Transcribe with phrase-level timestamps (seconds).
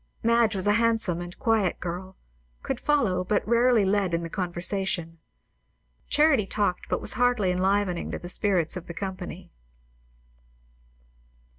[0.23, 2.17] Madge was a handsome and quiet girl;
[2.63, 5.19] could follow but rarely led in the conversation.
[6.07, 9.51] Charity talked, but was hardly enlivening to the spirits of the company.